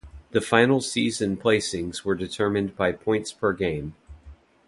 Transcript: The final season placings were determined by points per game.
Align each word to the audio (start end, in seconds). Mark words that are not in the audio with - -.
The 0.31 0.41
final 0.41 0.81
season 0.81 1.37
placings 1.37 2.03
were 2.03 2.15
determined 2.15 2.75
by 2.75 2.91
points 2.91 3.31
per 3.31 3.53
game. 3.53 3.93